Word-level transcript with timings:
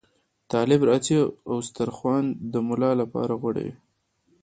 طالب 0.51 0.81
راځي 0.89 1.17
او 1.49 1.55
دسترخوان 1.63 2.23
د 2.51 2.53
ملا 2.67 2.91
لپاره 3.01 3.33
غوړوي. 3.41 3.73